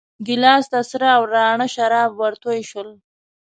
ګیلاس 0.25 0.65
ته 0.71 0.79
سره 0.91 1.07
او 1.17 1.23
راڼه 1.33 1.67
شراب 1.75 2.11
ورتوی 2.15 2.61
شول. 2.69 2.89